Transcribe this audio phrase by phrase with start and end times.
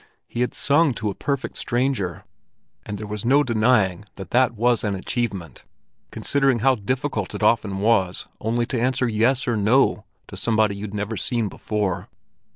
[0.27, 2.25] He had sung to a perfect stranger,
[2.87, 5.63] and there was no denying that that was an achievement,
[6.09, 10.95] considering how difficult it often was only to answer "yes" or "no" to somebody you'd
[10.95, 12.09] never seen before.